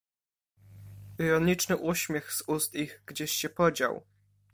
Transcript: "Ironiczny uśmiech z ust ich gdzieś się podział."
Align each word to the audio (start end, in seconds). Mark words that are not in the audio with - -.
"Ironiczny 1.19 1.77
uśmiech 1.77 2.33
z 2.33 2.41
ust 2.47 2.75
ich 2.75 3.03
gdzieś 3.05 3.31
się 3.31 3.49
podział." 3.49 4.03